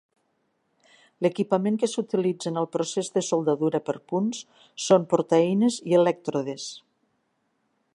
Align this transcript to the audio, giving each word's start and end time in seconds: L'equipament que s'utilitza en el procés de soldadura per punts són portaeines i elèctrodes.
L'equipament 1.25 1.77
que 1.83 1.89
s'utilitza 1.91 2.49
en 2.53 2.57
el 2.63 2.69
procés 2.77 3.13
de 3.19 3.23
soldadura 3.29 3.83
per 3.91 3.97
punts 4.13 4.43
són 4.89 5.07
portaeines 5.15 5.81
i 5.93 5.99
elèctrodes. 6.01 6.69